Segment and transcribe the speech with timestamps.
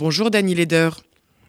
[0.00, 0.90] Bonjour Dany Leder.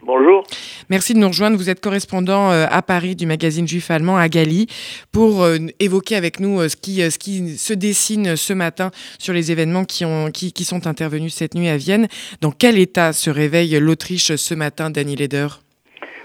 [0.01, 0.43] Bonjour.
[0.89, 1.55] Merci de nous rejoindre.
[1.55, 4.65] Vous êtes correspondant euh, à Paris du magazine juif allemand à Gali
[5.13, 8.89] pour euh, évoquer avec nous euh, ce qui, ce qui se dessine ce matin
[9.19, 12.07] sur les événements qui, ont, qui, qui sont intervenus cette nuit à Vienne.
[12.41, 15.49] Dans quel état se réveille l'Autriche ce matin, Dany Leder?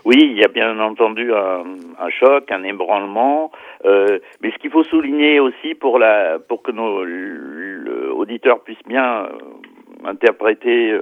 [0.07, 1.63] Oui, il y a bien entendu un,
[2.01, 3.53] un choc, un ébranlement,
[3.85, 7.05] euh, mais ce qu'il faut souligner aussi pour la pour que nos
[8.17, 9.29] auditeurs puissent bien
[10.07, 10.99] interpréter,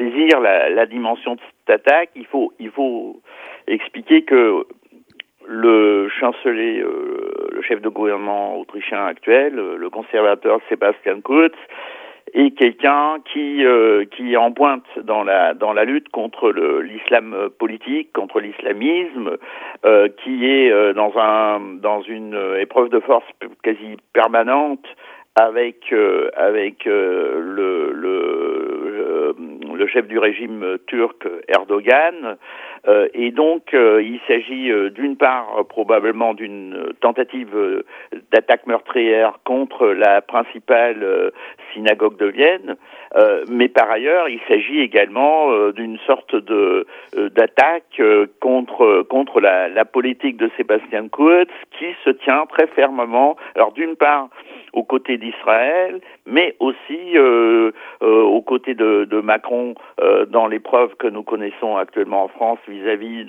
[0.00, 3.20] saisir la, dimension de cette attaque, il faut,
[3.66, 4.66] expliquer que
[5.46, 11.52] le chancelier, euh, le chef de gouvernement autrichien actuel, le conservateur Sebastian Kurz,
[12.34, 18.12] est quelqu'un qui euh, est en pointe dans la dans la lutte contre l'islam politique,
[18.12, 19.36] contre l'islamisme,
[19.84, 23.26] euh, qui est euh, dans un dans une épreuve de force
[23.62, 24.84] quasi permanente
[25.36, 25.92] avec
[26.36, 28.69] avec le, le
[29.80, 32.36] le chef du régime turc Erdogan.
[32.88, 37.84] Euh, et donc, euh, il s'agit euh, d'une part probablement d'une tentative
[38.32, 41.32] d'attaque meurtrière contre la principale
[41.72, 42.76] synagogue de Vienne,
[43.48, 46.34] mais par ailleurs, il s'agit également d'une sorte
[47.14, 48.00] d'attaque
[48.40, 51.46] contre contre la, politique de Sébastien Kurz,
[51.78, 53.36] qui se tient très fermement.
[53.54, 54.28] Alors, d'une part,
[54.72, 57.18] aux côtés d'Israël, mais aussi
[58.00, 59.74] aux côtés de, Macron
[60.28, 63.26] dans l'épreuve que nous connaissons actuellement en France vis-à-vis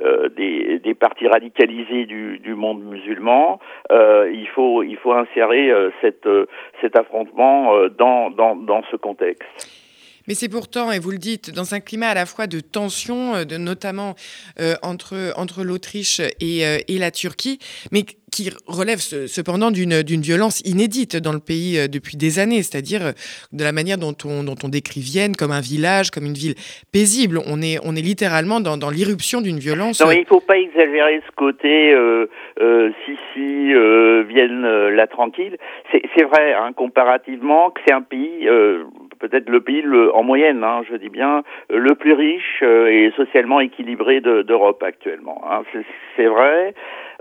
[0.00, 3.60] euh, des, partis radicalisés du, monde musulman.
[3.90, 6.28] Euh, il faut il faut insérer cette,
[6.80, 9.82] cet affrontement dans, dans, dans ce contexte.
[10.28, 13.44] Mais c'est pourtant, et vous le dites, dans un climat à la fois de tension,
[13.44, 14.14] de, notamment
[14.60, 17.58] euh, entre, entre l'Autriche et, euh, et, la Turquie,
[17.90, 23.06] mais qui relève cependant d'une violence inédite dans le pays euh, depuis des années, c'est-à-dire
[23.06, 23.12] euh,
[23.52, 26.54] de la manière dont on, dont on décrit Vienne comme un village, comme une ville
[26.92, 27.38] paisible.
[27.46, 30.00] On est, on est littéralement dans, dans l'irruption d'une violence.
[30.00, 32.26] Non, il ne faut pas exagérer ce côté euh,
[32.60, 35.58] euh, si, si, euh, Vienne la tranquille.
[35.92, 38.48] C'est vrai, hein, comparativement, que c'est un pays
[39.22, 43.12] peut-être le pays le, en moyenne, hein, je dis bien, le plus riche euh, et
[43.16, 45.40] socialement équilibré d'Europe actuellement.
[45.48, 45.62] Hein.
[46.16, 46.74] C'est vrai.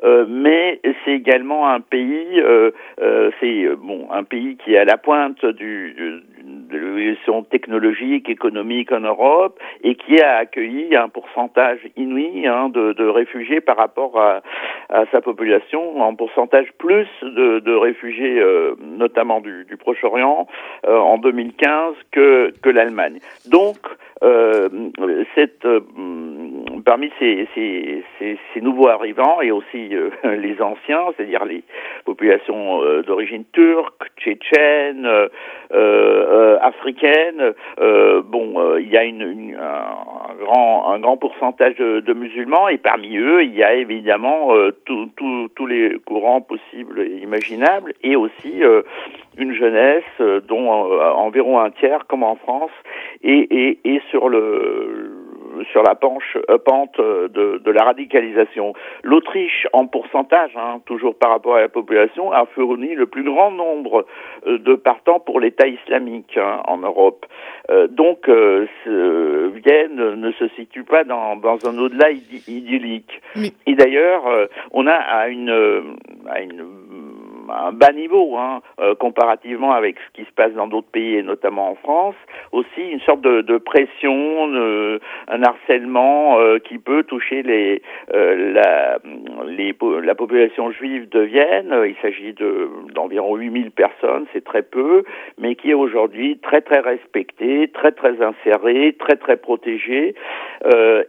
[0.04, 4.86] Euh, mais c'est également un pays, euh, euh, c'est bon, un pays qui est à
[4.86, 11.10] la pointe du, du de l'évolution technologique, économique en Europe, et qui a accueilli un
[11.10, 14.42] pourcentage inouï hein, de, de, réfugiés par rapport à,
[14.90, 20.48] à, sa population, en pourcentage plus de, de réfugiés, euh, notamment du, du Proche-Orient,
[20.88, 23.20] euh, en 2015 que, que l'Allemagne.
[23.50, 23.78] Donc,
[24.24, 24.70] euh,
[25.36, 25.66] cette
[26.84, 27.48] parmi ces,
[28.62, 31.64] nouveaux arrivants et aussi euh, les anciens, c'est-à-dire les
[32.06, 35.08] populations euh, d'origine turque, tchétchène,
[35.74, 37.54] euh, africaine,
[38.26, 43.44] bon, il y a un, grand, un grand pourcentage de, de, musulmans et parmi eux,
[43.44, 44.50] il y a évidemment
[44.86, 48.62] tous les courants possibles et imaginables et aussi
[49.38, 50.04] une jeunesse
[50.48, 52.72] dont environ un tiers, comme en France,
[53.24, 55.21] est, est, est sur le
[55.72, 58.74] sur la penche, euh, pente euh, de, de, la radicalisation.
[59.04, 63.52] L'Autriche, en pourcentage, hein, toujours par rapport à la population, a fourni le plus grand
[63.52, 64.06] nombre
[64.48, 67.26] euh, de partants pour l'État islamique hein, en Europe.
[67.70, 73.22] Euh, donc, euh, Vienne ne se situe pas dans, dans un au-delà idyllique.
[73.66, 74.24] Et d'ailleurs,
[74.72, 75.98] on a à une,
[76.30, 76.66] à une
[77.50, 81.24] un bas niveau hein, euh, comparativement avec ce qui se passe dans d'autres pays et
[81.24, 82.16] notamment en France.
[82.52, 87.82] Aussi une sorte de, de pression, de, un harcèlement euh, qui peut toucher les,
[88.14, 89.00] euh, la,
[89.46, 91.74] les, la population juive de Vienne.
[91.86, 95.04] Il s'agit de d'environ 8000 personnes, c'est très peu,
[95.40, 100.16] mais qui est aujourd'hui très très respectée, très très insérée, très très protégée.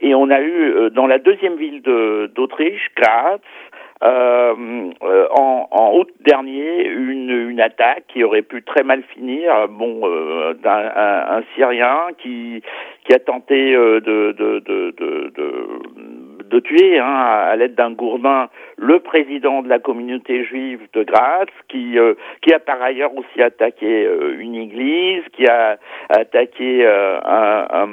[0.00, 6.08] et on a eu dans la deuxième ville d'Autriche, Graz, euh, euh, en, en, août
[6.20, 9.68] dernier une, une, attaque qui aurait pu très mal finir.
[9.68, 12.62] Bon, euh, d'un un, un, Syrien qui
[13.04, 15.68] qui a tenté euh, de, de, de, de,
[16.44, 17.04] de tuer hein,
[17.50, 22.52] à l'aide d'un gourdin le président de la communauté juive de Graz, qui euh, qui
[22.52, 24.08] a par ailleurs aussi attaqué
[24.38, 25.78] une église, qui a
[26.08, 27.88] attaqué un, un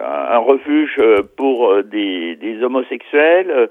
[0.00, 1.00] un refuge
[1.36, 3.68] pour des, des homosexuels.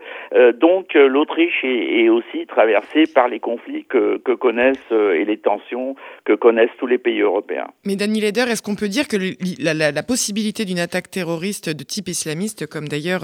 [0.59, 5.95] donc l'Autriche est, est, aussi traversée par les conflits que, que connaissent et les tensions
[6.25, 7.67] que connaissent tous les pays européens.
[7.85, 9.17] Mais Daniel Leder, est-ce qu'on peut dire que
[9.63, 13.23] la, la, la possibilité d'une attaque terroriste de type islamiste, comme d'ailleurs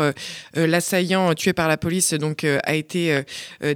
[0.55, 3.21] l'assaillant tué par la police donc a été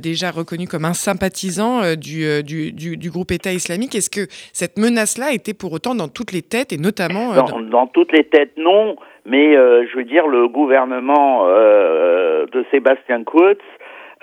[0.01, 4.77] déjà reconnu comme un sympathisant du, du, du, du groupe État islamique, est-ce que cette
[4.77, 7.33] menace-là était pour autant dans toutes les têtes et notamment...
[7.33, 8.95] Euh, dans, toutes les têtes, non.
[9.25, 13.57] Mais euh, je veux dire, le gouvernement euh, de Sébastien Kurz,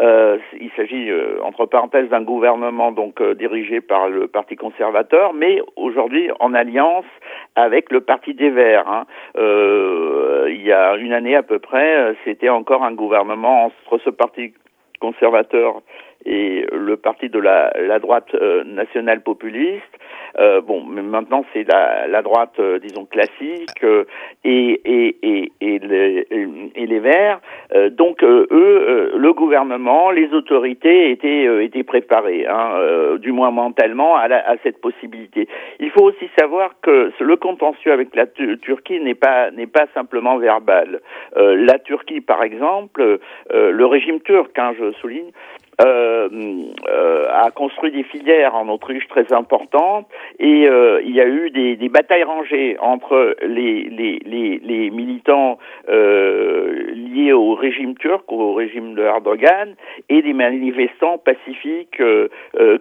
[0.00, 1.10] il s'agit
[1.42, 7.04] entre parenthèses d'un gouvernement donc dirigé par le Parti conservateur, mais aujourd'hui en alliance
[7.56, 8.88] avec le Parti des Verts.
[8.88, 9.06] Hein.
[9.34, 14.54] il y a une année à peu près, c'était encore un gouvernement entre ce Parti
[15.00, 15.82] conservateur
[16.24, 18.34] et le parti de la, la droite
[18.64, 19.98] nationale populiste
[20.38, 24.04] euh, bon, maintenant c'est la, la, droite, euh, disons classique, euh,
[24.44, 26.26] et, et, et, et, les,
[26.74, 27.40] et les Verts.
[27.74, 34.28] Euh, donc eux, le gouvernement, les autorités étaient étaient préparés, hein, du moins mentalement, à,
[34.28, 35.48] la, à, cette possibilité.
[35.80, 40.38] Il faut aussi savoir que le contentieux avec la Turquie n'est pas n'est pas simplement
[40.38, 41.00] verbal.
[41.36, 43.18] la Turquie, par exemple,
[43.50, 45.30] le régime turc, hein, je souligne,
[45.80, 46.28] euh,
[46.88, 50.06] euh, a construit des filières en Autriche très importantes
[50.40, 54.90] et euh, il y a eu des, des, batailles rangées entre les, les, les, les
[54.90, 55.58] militants
[55.88, 59.74] euh, liés au régime turc, au régime de Erdogan,
[60.08, 62.28] et des manifestants pacifiques euh,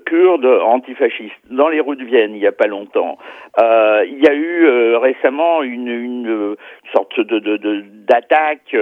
[0.05, 3.17] kurdes antifascistes dans les rues de Vienne il n'y a pas longtemps.
[3.59, 6.55] il y a eu récemment une, une,
[6.93, 8.75] sorte de, de, d'attaque.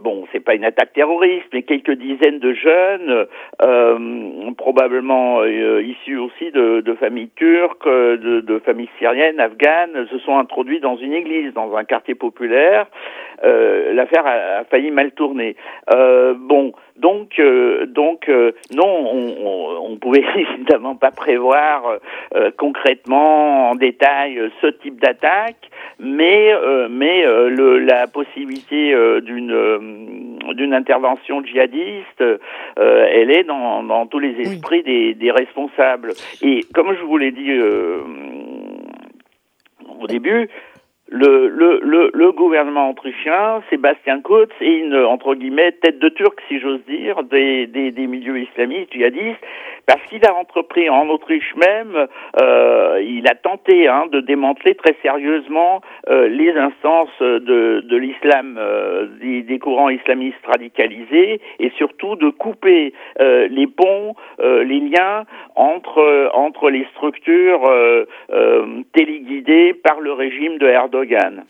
[0.00, 3.26] bon, c'est pas une attaque terroriste, mais quelques dizaines de jeunes
[4.52, 10.80] probablement euh, issus aussi de, familles turques, de, de, familles syriennes, afghanes, se sont introduits
[10.80, 12.86] dans une église, dans un quartier populaire.
[13.44, 15.56] Euh, L'affaire a, a, failli mal tourner.
[15.94, 18.30] Euh, bon, donc, euh, donc
[18.72, 21.98] non, on, on, pouvait évidemment pas prévoir
[22.56, 26.52] concrètement en détail ce type d'attaque, mais
[26.90, 34.40] mais le, la possibilité d'une d'une intervention djihadiste, euh, elle est dans, dans, tous les
[34.40, 36.12] esprits des, des, responsables.
[36.42, 38.00] Et comme je vous l'ai dit euh,
[40.00, 40.48] au début,
[41.10, 46.38] le, le, le, le, gouvernement autrichien, Sébastien Kurz, est une, entre guillemets, tête de turc,
[46.48, 49.40] si j'ose dire, des, des, des milieux islamistes, djihadistes,
[49.86, 52.06] parce qu'il a entrepris en Autriche même,
[52.42, 58.56] euh, il a tenté hein, de démanteler très sérieusement euh, les instances de, de l'islam,
[58.58, 64.80] euh, des, des, courants islamistes radicalisés, et surtout de couper euh, les ponts, euh, les
[64.80, 65.24] liens
[65.56, 67.64] entre entre les structures
[68.92, 70.97] téléguidées par le régime de Erdogan.
[71.00, 71.46] again.